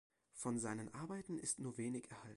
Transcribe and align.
Von 0.33 0.57
seinen 0.57 0.91
Arbeiten 0.95 1.37
ist 1.37 1.59
nur 1.59 1.77
wenig 1.77 2.09
erhalten. 2.09 2.29